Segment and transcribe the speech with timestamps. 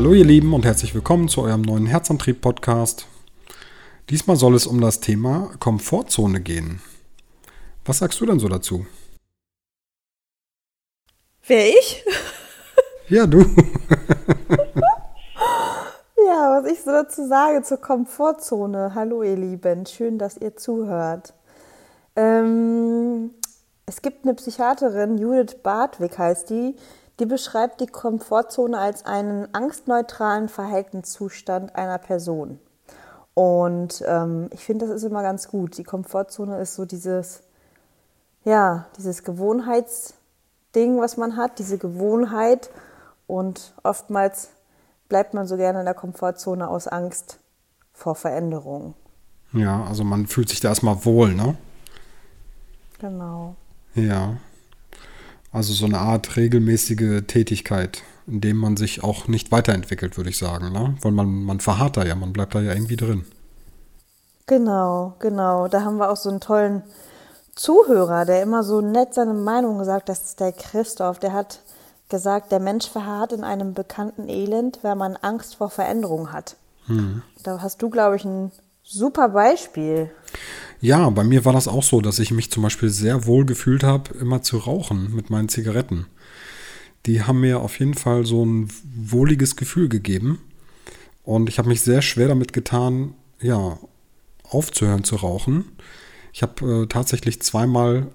[0.00, 3.06] Hallo ihr Lieben und herzlich willkommen zu eurem neuen Herzantrieb-Podcast.
[4.08, 6.80] Diesmal soll es um das Thema Komfortzone gehen.
[7.84, 8.86] Was sagst du denn so dazu?
[11.46, 12.02] Wer ich?
[13.10, 13.40] Ja, du.
[16.26, 18.94] ja, was ich so dazu sage zur Komfortzone.
[18.94, 21.34] Hallo ihr Lieben, schön, dass ihr zuhört.
[22.16, 23.32] Ähm,
[23.84, 26.74] es gibt eine Psychiaterin, Judith Bartwig heißt die,
[27.20, 32.58] die beschreibt die Komfortzone als einen angstneutralen Verhaltenszustand einer Person.
[33.34, 35.76] Und ähm, ich finde, das ist immer ganz gut.
[35.76, 37.42] Die Komfortzone ist so dieses,
[38.44, 42.70] ja, dieses Gewohnheitsding, was man hat, diese Gewohnheit.
[43.26, 44.48] Und oftmals
[45.08, 47.38] bleibt man so gerne in der Komfortzone aus Angst
[47.92, 48.94] vor Veränderungen.
[49.52, 51.56] Ja, also man fühlt sich da erstmal wohl, ne?
[52.98, 53.56] Genau.
[53.94, 54.36] Ja.
[55.52, 60.38] Also so eine Art regelmäßige Tätigkeit, in dem man sich auch nicht weiterentwickelt, würde ich
[60.38, 60.94] sagen, ne?
[61.00, 63.24] Weil man, man verharrt da ja, man bleibt da ja irgendwie drin.
[64.46, 65.68] Genau, genau.
[65.68, 66.82] Da haben wir auch so einen tollen
[67.56, 71.60] Zuhörer, der immer so nett seine Meinung gesagt hat, das ist der Christoph, der hat
[72.08, 76.56] gesagt, der Mensch verharrt in einem bekannten Elend, weil man Angst vor Veränderung hat.
[76.86, 77.22] Hm.
[77.42, 78.50] Da hast du, glaube ich, ein
[78.82, 80.10] super Beispiel.
[80.80, 83.82] Ja, bei mir war das auch so, dass ich mich zum Beispiel sehr wohl gefühlt
[83.82, 86.06] habe, immer zu rauchen mit meinen Zigaretten.
[87.06, 90.40] Die haben mir auf jeden Fall so ein wohliges Gefühl gegeben.
[91.22, 93.78] Und ich habe mich sehr schwer damit getan, ja,
[94.42, 95.64] aufzuhören zu rauchen.
[96.32, 98.08] Ich habe äh, tatsächlich zweimal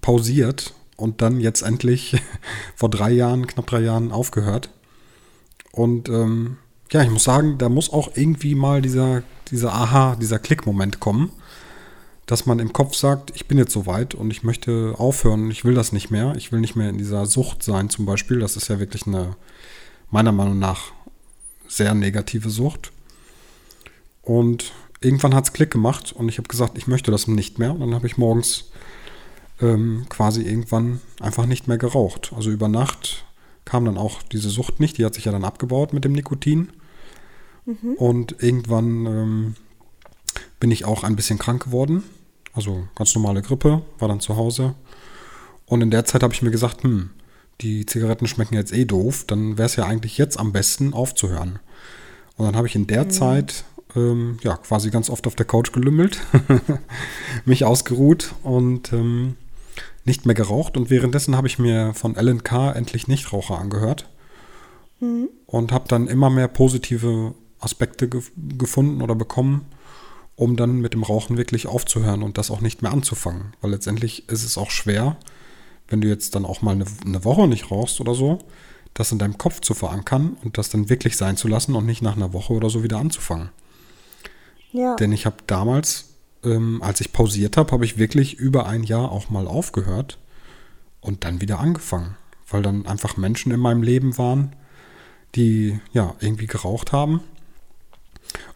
[0.00, 2.20] pausiert und dann jetzt endlich
[2.76, 4.70] vor drei Jahren, knapp drei Jahren aufgehört.
[5.72, 6.58] Und ähm,
[6.94, 11.30] ja, ich muss sagen, da muss auch irgendwie mal dieser, dieser Aha, dieser Klickmoment kommen
[12.26, 15.74] dass man im Kopf sagt, ich bin jetzt soweit und ich möchte aufhören, ich will
[15.74, 18.38] das nicht mehr, ich will nicht mehr in dieser Sucht sein zum Beispiel.
[18.38, 19.36] Das ist ja wirklich eine,
[20.10, 20.92] meiner Meinung nach,
[21.68, 22.92] sehr negative Sucht.
[24.22, 27.72] Und irgendwann hat es Klick gemacht und ich habe gesagt, ich möchte das nicht mehr.
[27.72, 28.70] Und dann habe ich morgens
[29.60, 32.32] ähm, quasi irgendwann einfach nicht mehr geraucht.
[32.34, 33.26] Also über Nacht
[33.66, 36.70] kam dann auch diese Sucht nicht, die hat sich ja dann abgebaut mit dem Nikotin.
[37.66, 37.94] Mhm.
[37.96, 39.54] Und irgendwann ähm,
[40.60, 42.04] bin ich auch ein bisschen krank geworden.
[42.52, 44.74] Also ganz normale Grippe, war dann zu Hause.
[45.66, 47.10] Und in der Zeit habe ich mir gesagt, hm,
[47.60, 51.58] die Zigaretten schmecken jetzt eh doof, dann wäre es ja eigentlich jetzt am besten aufzuhören.
[52.36, 53.10] Und dann habe ich in der mhm.
[53.10, 53.64] Zeit
[53.96, 56.20] ähm, ja quasi ganz oft auf der Couch gelümmelt,
[57.44, 59.36] mich ausgeruht und ähm,
[60.04, 60.76] nicht mehr geraucht.
[60.76, 64.08] Und währenddessen habe ich mir von LNK endlich Nichtraucher angehört
[65.00, 65.28] mhm.
[65.46, 69.66] und habe dann immer mehr positive Aspekte ge gefunden oder bekommen
[70.36, 73.54] um dann mit dem Rauchen wirklich aufzuhören und das auch nicht mehr anzufangen.
[73.60, 75.16] Weil letztendlich ist es auch schwer,
[75.88, 78.38] wenn du jetzt dann auch mal eine, eine, Woche nicht rauchst oder so,
[78.94, 82.02] das in deinem Kopf zu verankern und das dann wirklich sein zu lassen und nicht
[82.02, 83.50] nach einer Woche oder so wieder anzufangen.
[84.72, 84.96] Ja.
[84.96, 89.12] Denn ich habe damals, ähm, als ich pausiert habe, habe ich wirklich über ein Jahr
[89.12, 90.18] auch mal aufgehört
[91.00, 92.16] und dann wieder angefangen.
[92.48, 94.56] Weil dann einfach Menschen in meinem Leben waren,
[95.34, 97.20] die ja irgendwie geraucht haben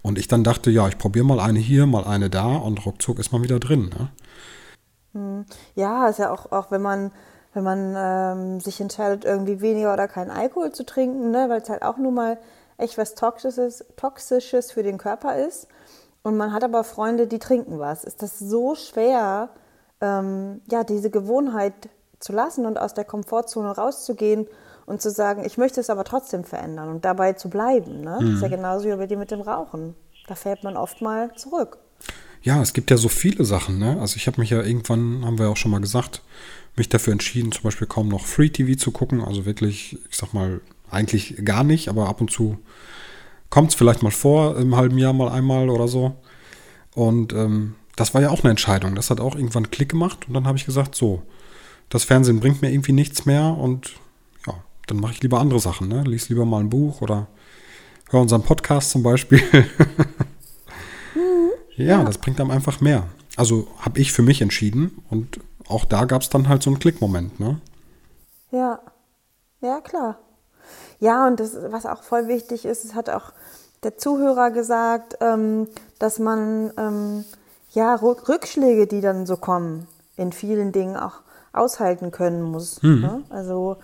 [0.02, 3.18] und ich dann dachte, ja, ich probiere mal eine hier, mal eine da und ruckzuck
[3.18, 3.90] ist man wieder drin.
[3.98, 4.08] Ne?
[5.12, 5.46] Hm.
[5.74, 7.12] Ja, ist ja auch, auch wenn man,
[7.54, 11.68] wenn man ähm, sich entscheidet, irgendwie weniger oder keinen Alkohol zu trinken, ne, weil es
[11.68, 12.38] halt auch nun mal
[12.76, 15.68] echt was Toxisches, Toxisches für den Körper ist.
[16.22, 18.04] Und man hat aber Freunde, die trinken was.
[18.04, 19.50] Ist das so schwer,
[20.00, 21.74] ähm, ja, diese Gewohnheit
[22.18, 24.46] zu lassen und aus der Komfortzone rauszugehen
[24.88, 28.00] und zu sagen, ich möchte es aber trotzdem verändern und dabei zu bleiben.
[28.00, 28.18] Ne?
[28.20, 28.26] Mhm.
[28.26, 28.52] Das ist ja mhm.
[28.52, 29.94] genauso wie bei dir mit dem Rauchen.
[30.26, 31.78] Da fällt man oft mal zurück.
[32.42, 33.78] Ja, es gibt ja so viele Sachen.
[33.78, 33.98] Ne?
[34.00, 36.22] Also ich habe mich ja irgendwann, haben wir ja auch schon mal gesagt,
[36.76, 39.22] mich dafür entschieden, zum Beispiel kaum noch Free TV zu gucken.
[39.22, 40.60] Also wirklich, ich sag mal,
[40.90, 42.58] eigentlich gar nicht, aber ab und zu
[43.50, 46.16] kommt es vielleicht mal vor, im halben Jahr mal einmal oder so.
[46.94, 48.94] Und ähm, das war ja auch eine Entscheidung.
[48.94, 51.22] Das hat auch irgendwann Klick gemacht und dann habe ich gesagt, so,
[51.88, 53.94] das Fernsehen bringt mir irgendwie nichts mehr und
[54.90, 56.02] dann mache ich lieber andere Sachen, ne?
[56.02, 57.28] Lies lieber mal ein Buch oder
[58.10, 59.40] höre unseren Podcast zum Beispiel.
[61.76, 63.04] ja, ja, das bringt einem einfach mehr.
[63.36, 66.78] Also habe ich für mich entschieden und auch da gab es dann halt so einen
[66.78, 67.60] Klickmoment, ne?
[68.50, 68.80] Ja,
[69.60, 70.18] ja, klar.
[71.00, 73.32] Ja, und das, was auch voll wichtig ist, es hat auch
[73.82, 75.68] der Zuhörer gesagt, ähm,
[75.98, 77.24] dass man ähm,
[77.72, 79.86] ja Rückschläge, die dann so kommen,
[80.16, 81.20] in vielen Dingen auch
[81.52, 82.82] aushalten können muss.
[82.82, 83.00] Mhm.
[83.00, 83.22] Ne?
[83.30, 83.76] Also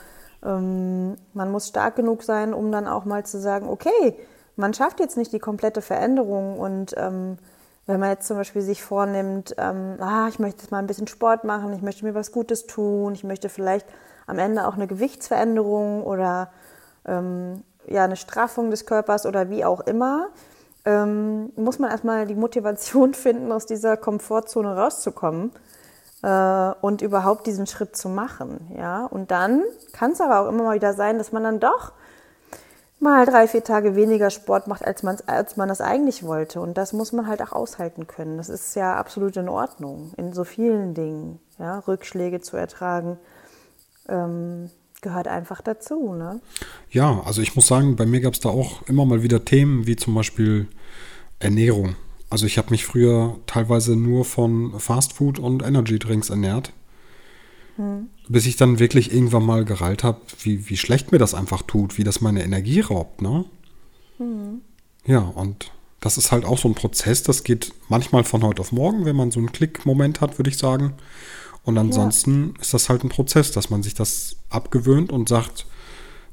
[0.45, 4.15] man muss stark genug sein, um dann auch mal zu sagen, okay,
[4.57, 7.39] man schafft jetzt nicht die komplette Veränderung und ähm,
[7.87, 11.07] wenn man jetzt zum Beispiel sich vornimmt, ähm, ah, ich möchte jetzt mal ein bisschen
[11.07, 13.87] Sport machen, ich möchte mir was Gutes tun, ich möchte vielleicht
[14.27, 16.51] am Ende auch eine Gewichtsveränderung oder
[17.07, 20.29] ähm, ja, eine Straffung des Körpers oder wie auch immer,
[20.87, 25.51] ähm, muss man erstmal die Motivation finden, aus dieser Komfortzone rauszukommen
[26.27, 28.71] und überhaupt diesen Schritt zu machen.
[28.77, 29.05] Ja?
[29.07, 29.63] Und dann
[29.93, 31.93] kann es aber auch immer mal wieder sein, dass man dann doch
[32.99, 36.61] mal drei, vier Tage weniger Sport macht, als, als man das eigentlich wollte.
[36.61, 38.39] Und das muss man halt auch aushalten können.
[38.39, 41.41] Das ist ja absolut in Ordnung, in so vielen Dingen.
[41.59, 41.81] Ja?
[41.81, 43.19] Rückschläge zu ertragen
[44.09, 46.15] ähm, gehört einfach dazu.
[46.15, 46.41] Ne?
[46.91, 49.87] Ja, also ich muss sagen, bei mir gab es da auch immer mal wieder Themen,
[49.87, 50.69] wie zum Beispiel
[51.39, 51.97] Ernährung.
[52.35, 56.73] Also ich habe mich früher teilweise nur von Fastfood und Energy-Drinks ernährt.
[57.77, 58.09] Hm.
[58.29, 61.97] Bis ich dann wirklich irgendwann mal gereilt habe, wie, wie schlecht mir das einfach tut,
[61.97, 63.45] wie das meine Energie raubt, ne?
[64.17, 64.63] Hm.
[65.07, 65.71] Ja, und
[66.01, 69.15] das ist halt auch so ein Prozess, das geht manchmal von heute auf morgen, wenn
[69.15, 70.95] man so einen Klick-Moment hat, würde ich sagen.
[71.63, 72.63] Und ansonsten ja.
[72.63, 75.67] ist das halt ein Prozess, dass man sich das abgewöhnt und sagt,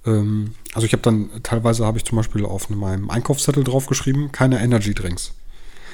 [0.08, 4.60] ähm, also ich habe dann, teilweise habe ich zum Beispiel auf meinem Einkaufszettel draufgeschrieben, keine
[4.64, 5.36] Energy Drinks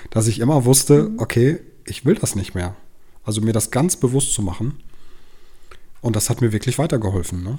[0.09, 1.19] dass ich immer wusste, mhm.
[1.19, 2.75] okay, ich will das nicht mehr.
[3.23, 4.79] Also mir das ganz bewusst zu machen.
[6.01, 7.43] Und das hat mir wirklich weitergeholfen.
[7.43, 7.57] Ne?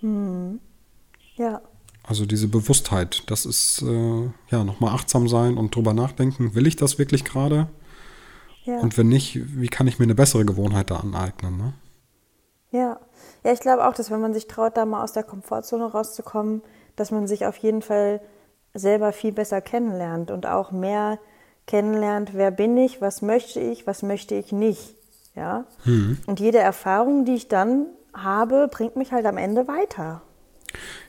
[0.00, 0.60] Mhm.
[1.36, 1.60] Ja.
[2.02, 6.76] Also diese Bewusstheit, das ist äh, ja nochmal achtsam sein und drüber nachdenken, will ich
[6.76, 7.68] das wirklich gerade?
[8.64, 8.78] Ja.
[8.80, 11.56] Und wenn nicht, wie kann ich mir eine bessere Gewohnheit da aneignen?
[11.56, 11.72] Ne?
[12.70, 13.00] Ja.
[13.44, 16.62] Ja, ich glaube auch, dass wenn man sich traut, da mal aus der Komfortzone rauszukommen,
[16.96, 18.20] dass man sich auf jeden Fall
[18.78, 21.18] selber viel besser kennenlernt und auch mehr
[21.66, 24.94] kennenlernt, wer bin ich, was möchte ich, was möchte ich nicht.
[25.34, 25.64] Ja?
[25.84, 26.18] Mhm.
[26.26, 30.22] Und jede Erfahrung, die ich dann habe, bringt mich halt am Ende weiter.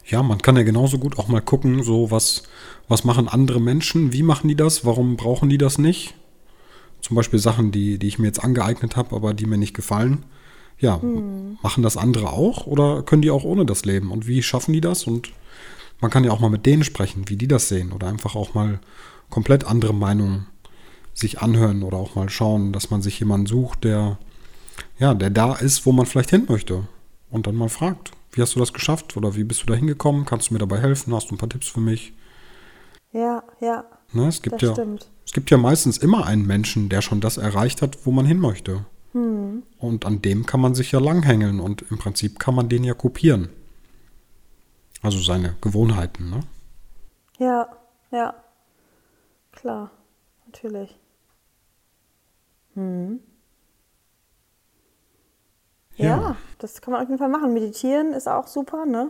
[0.06, 2.44] Ja, man kann ja genauso gut auch mal gucken, so was,
[2.88, 6.16] was machen andere Menschen, wie machen die das, warum brauchen die das nicht?
[7.02, 10.25] Zum Beispiel Sachen, die, die ich mir jetzt angeeignet habe, aber die mir nicht gefallen.
[10.80, 11.58] Ja, hm.
[11.62, 14.12] machen das andere auch oder können die auch ohne das leben?
[14.12, 15.06] Und wie schaffen die das?
[15.06, 15.31] Und
[16.00, 18.54] man kann ja auch mal mit denen sprechen, wie die das sehen oder einfach auch
[18.54, 18.80] mal
[19.30, 20.48] komplett andere Meinungen
[21.14, 24.20] sich anhören oder auch mal schauen, dass man sich jemanden sucht, der
[25.00, 26.88] ja, der da ist, wo man vielleicht hin möchte
[27.30, 30.26] und dann mal fragt, wie hast du das geschafft oder wie bist du da hingekommen?
[30.26, 31.14] Kannst du mir dabei helfen?
[31.14, 32.14] Hast du ein paar Tipps für mich?
[33.12, 33.86] Ja, ja.
[34.14, 35.10] Ne, es gibt ja stimmt.
[35.26, 38.40] es gibt ja meistens immer einen Menschen, der schon das erreicht hat, wo man hin
[38.40, 38.86] möchte.
[39.14, 39.64] Hm.
[39.80, 42.94] Und an dem kann man sich ja langhängeln und im Prinzip kann man den ja
[42.94, 43.50] kopieren.
[45.07, 46.42] Also seine Gewohnheiten, ne?
[47.38, 47.69] Ja,
[48.12, 48.33] ja.
[49.54, 49.89] Klar,
[50.45, 51.00] natürlich.
[52.74, 53.21] Hm.
[55.95, 56.06] Ja.
[56.06, 56.36] ja.
[56.57, 57.54] das kann man auf jeden Fall machen.
[57.54, 59.09] Meditieren ist auch super, ne?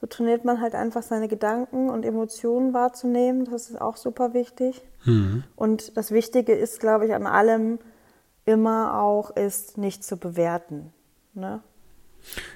[0.00, 3.44] So trainiert man halt einfach seine Gedanken und Emotionen wahrzunehmen.
[3.50, 4.82] Das ist auch super wichtig.
[5.04, 5.42] Mhm.
[5.56, 7.80] Und das Wichtige ist, glaube ich, an allem
[8.44, 10.92] immer auch, ist nicht zu bewerten.
[11.34, 11.60] Ne?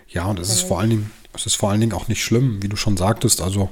[0.07, 2.63] Ja, und es ist vor allen Dingen, es ist vor allen Dingen auch nicht schlimm,
[2.63, 3.41] wie du schon sagtest.
[3.41, 3.71] Also,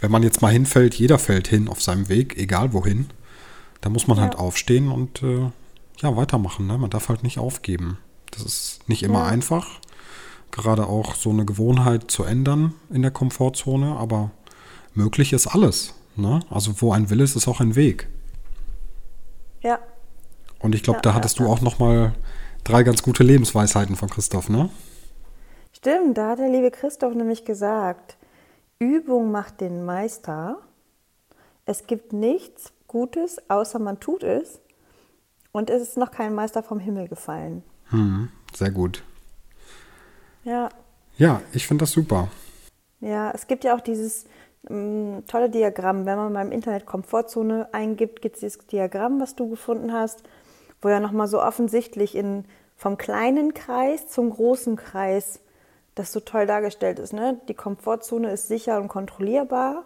[0.00, 3.08] wenn man jetzt mal hinfällt, jeder fällt hin auf seinem Weg, egal wohin.
[3.80, 4.38] Da muss man halt ja.
[4.38, 5.50] halt aufstehen und äh,
[6.00, 6.66] ja, weitermachen.
[6.66, 6.78] Ne?
[6.78, 7.98] Man darf halt nicht aufgeben.
[8.30, 9.26] Das ist nicht immer ja.
[9.26, 9.80] einfach,
[10.50, 14.30] gerade auch so eine Gewohnheit zu ändern in der Komfortzone, aber
[14.94, 15.94] möglich ist alles.
[16.16, 16.40] Ne?
[16.50, 18.08] Also wo ein Wille ist, ist auch ein Weg.
[19.62, 19.78] Ja.
[20.58, 22.14] Und ich glaube, ja, da hattest du auch noch mal
[22.64, 24.68] drei ganz gute Lebensweisheiten von Christoph, ne?
[25.80, 28.18] Stimmt, da hat der liebe Christoph nämlich gesagt,
[28.78, 30.58] Übung macht den Meister.
[31.64, 34.60] Es gibt nichts Gutes, außer man tut es.
[35.52, 37.62] Und es ist noch kein Meister vom Himmel gefallen.
[37.88, 39.02] Hm, sehr gut.
[40.44, 40.68] Ja.
[41.16, 42.28] Ja, ich finde das super.
[43.00, 44.26] Ja, es gibt ja auch dieses
[44.68, 46.04] ähm, tolle Diagramm.
[46.04, 50.24] Wenn man beim Internet Komfortzone eingibt, gibt es dieses Diagramm, was du gefunden hast,
[50.82, 52.44] wo ja nochmal so offensichtlich in,
[52.76, 55.40] vom kleinen Kreis zum großen Kreis
[56.00, 57.12] das so toll dargestellt ist.
[57.12, 57.40] Ne?
[57.48, 59.84] Die Komfortzone ist sicher und kontrollierbar.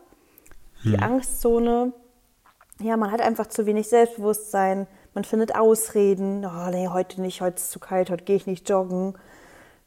[0.85, 1.03] Die hm.
[1.03, 1.93] Angstzone,
[2.81, 4.87] ja, man hat einfach zu wenig Selbstbewusstsein.
[5.15, 6.45] Man findet Ausreden.
[6.45, 9.15] Oh, nee, heute nicht, heute ist es zu kalt, heute gehe ich nicht joggen.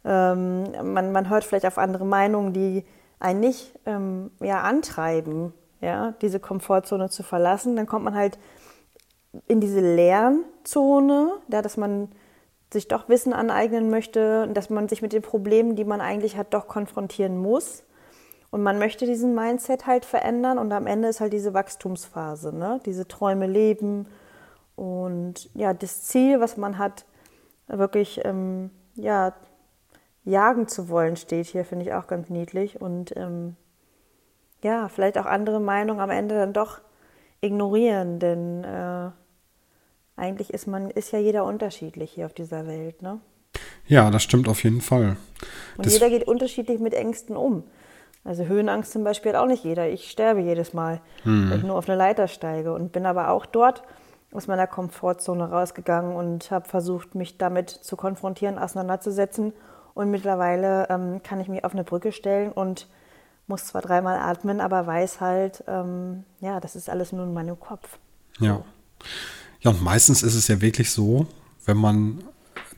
[0.06, 2.86] Ähm, man, man hört vielleicht auf andere Meinungen, die
[3.20, 7.76] einen nicht ähm, ja, antreiben, ja, diese Komfortzone zu verlassen.
[7.76, 8.38] Dann kommt man halt
[9.48, 12.10] in diese Lernzone, da dass man
[12.72, 16.54] sich doch Wissen aneignen möchte, dass man sich mit den Problemen, die man eigentlich hat,
[16.54, 17.84] doch konfrontieren muss.
[18.50, 22.80] Und man möchte diesen Mindset halt verändern und am Ende ist halt diese Wachstumsphase, ne?
[22.86, 24.08] diese Träume leben
[24.78, 27.06] und ja, das Ziel, was man hat,
[27.68, 29.34] wirklich ähm, ja,
[30.24, 32.80] jagen zu wollen, steht hier, finde ich auch ganz niedlich.
[32.80, 33.56] Und ähm,
[34.64, 36.80] ja, vielleicht auch andere Meinungen am Ende dann doch
[37.42, 39.10] ignorieren, denn äh,
[40.18, 43.20] eigentlich ist man, ist ja jeder unterschiedlich hier auf dieser Welt, ne?
[43.88, 45.16] Ja, das stimmt auf jeden Fall.
[45.78, 47.64] Und das jeder geht unterschiedlich mit Ängsten um.
[48.26, 49.88] Also Höhenangst zum Beispiel hat auch nicht jeder.
[49.88, 53.46] Ich sterbe jedes Mal, wenn ich nur auf eine Leiter steige und bin aber auch
[53.46, 53.84] dort
[54.34, 59.54] aus meiner Komfortzone rausgegangen und habe versucht, mich damit zu konfrontieren, auseinanderzusetzen.
[59.94, 62.88] Und mittlerweile ähm, kann ich mich auf eine Brücke stellen und
[63.48, 67.58] muss zwar dreimal atmen, aber weiß halt, ähm, ja, das ist alles nur in meinem
[67.58, 67.98] Kopf.
[68.40, 68.62] Ja.
[69.62, 71.28] Ja, und meistens ist es ja wirklich so,
[71.66, 72.24] wenn man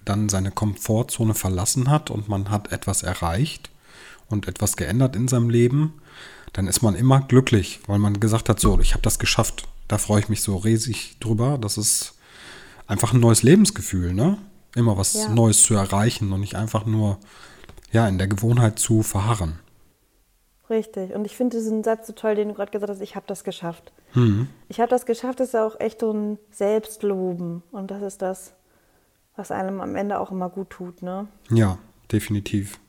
[0.05, 3.69] dann seine Komfortzone verlassen hat und man hat etwas erreicht
[4.27, 5.93] und etwas geändert in seinem Leben,
[6.53, 9.67] dann ist man immer glücklich, weil man gesagt hat, so, ich habe das geschafft.
[9.88, 11.57] Da freue ich mich so riesig drüber.
[11.59, 12.15] Das ist
[12.88, 14.38] einfach ein neues Lebensgefühl, ne?
[14.75, 15.29] Immer was Ja.
[15.29, 17.19] Neues zu erreichen und nicht einfach nur
[17.91, 19.59] ja, in der Gewohnheit zu verharren.
[20.69, 21.13] Richtig.
[21.13, 23.43] Und ich finde diesen Satz so toll, den du gerade gesagt hast, ich habe das
[23.43, 23.91] geschafft.
[24.13, 24.47] Mhm.
[24.67, 27.63] Ich habe das geschafft, ist ja auch echt so ein Selbstloben.
[27.71, 28.53] Und das ist das,
[29.35, 31.27] was einem am Ende auch immer gut tut, ne?
[31.49, 31.77] Ja,
[32.11, 32.79] definitiv.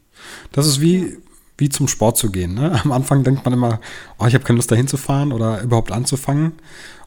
[0.53, 1.19] Das ist wie,
[1.57, 2.55] wie zum Sport zu gehen.
[2.55, 2.81] Ne?
[2.85, 3.81] Am Anfang denkt man immer,
[4.19, 6.53] oh, ich habe keine Lust dahin zu fahren oder überhaupt anzufangen.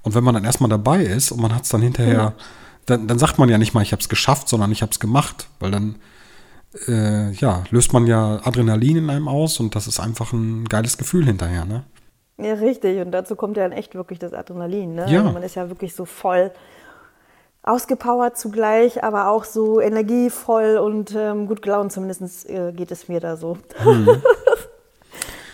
[0.02, 2.34] Und wenn man dann erstmal dabei ist und man hat es dann hinterher,
[2.86, 5.00] dann, dann sagt man ja nicht mal, ich habe es geschafft, sondern ich habe es
[5.00, 5.48] gemacht.
[5.60, 5.96] Weil dann
[6.88, 10.98] äh, ja, löst man ja Adrenalin in einem aus und das ist einfach ein geiles
[10.98, 11.66] Gefühl hinterher.
[11.66, 11.84] Ne?
[12.38, 13.00] Ja, richtig.
[13.00, 15.06] Und dazu kommt ja dann echt wirklich das Adrenalin, ne?
[15.10, 15.22] Ja.
[15.22, 16.52] Also man ist ja wirklich so voll
[17.62, 21.92] ausgepowert zugleich, aber auch so energievoll und ähm, gut gelaunt.
[21.92, 23.58] Zumindest äh, geht es mir da so.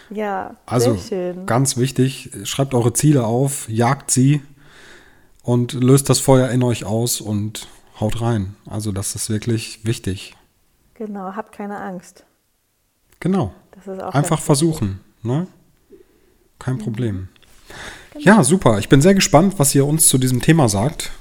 [0.09, 0.55] ja, Mhm.
[0.65, 1.45] Also sehr schön.
[1.45, 4.41] ganz wichtig, schreibt eure Ziele auf, jagt sie
[5.43, 7.67] und löst das Feuer in euch aus und
[7.99, 8.55] haut rein.
[8.65, 10.35] Also das ist wirklich wichtig.
[10.99, 12.25] Genau, habt keine Angst.
[13.19, 13.53] Genau.
[13.71, 14.99] Das ist auch Einfach versuchen.
[15.23, 15.47] Ne?
[16.59, 17.29] Kein Problem.
[18.17, 18.79] Ja, super.
[18.79, 21.11] Ich bin sehr gespannt, was ihr uns zu diesem Thema sagt.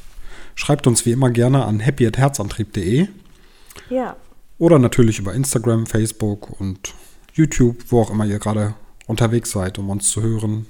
[0.57, 3.07] Schreibt uns wie immer gerne an happy@herzantrieb.de
[3.89, 4.17] Ja,
[4.59, 6.93] oder natürlich über Instagram, Facebook und
[7.33, 8.75] YouTube, wo auch immer ihr gerade
[9.07, 10.67] unterwegs seid, um uns zu hören.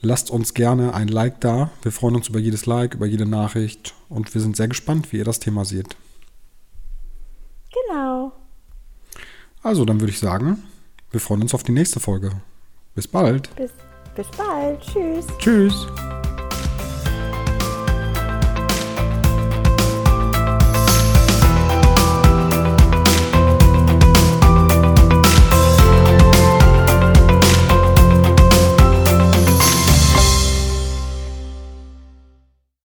[0.00, 1.70] Lasst uns gerne ein Like da.
[1.82, 5.18] Wir freuen uns über jedes Like, über jede Nachricht und wir sind sehr gespannt, wie
[5.18, 5.96] ihr das Thema seht.
[7.88, 8.32] Genau.
[9.62, 10.62] Also, dann würde ich sagen,
[11.10, 12.30] wir freuen uns auf die nächste Folge.
[12.94, 13.54] Bis bald.
[13.56, 13.72] Bis,
[14.14, 14.80] bis bald.
[14.80, 15.26] Tschüss.
[15.38, 15.86] Tschüss.